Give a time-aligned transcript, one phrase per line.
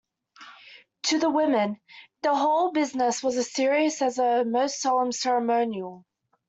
[1.03, 1.79] To the woman,
[2.23, 6.05] the whole business was as serious as the most solemn ceremonial.